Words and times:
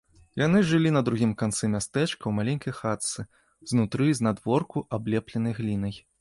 Яны 0.41 0.59
жылі 0.69 0.91
на 0.93 1.01
другім 1.09 1.33
канцы 1.41 1.69
мястэчка 1.73 2.11
ў 2.27 2.31
маленькай 2.39 2.73
хатцы, 2.79 3.27
знутры 3.73 4.09
і 4.15 4.17
знадворку 4.23 4.85
аблепленай 4.99 5.53
глінай. 5.61 5.95